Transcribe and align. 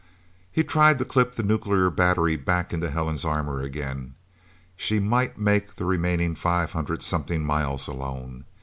He 0.51 0.63
tried 0.63 0.97
to 0.97 1.05
clip 1.05 1.33
the 1.35 1.43
nuclear 1.43 1.91
battery 1.91 2.35
back 2.35 2.73
in 2.73 2.81
Helen's 2.81 3.23
armor, 3.23 3.61
again. 3.61 4.15
She 4.75 4.99
might 4.99 5.37
make 5.37 5.75
the 5.75 5.85
remaining 5.85 6.33
five 6.33 6.71
hundred 6.71 7.03
something 7.03 7.45
miles, 7.45 7.87
alone...! 7.87 8.45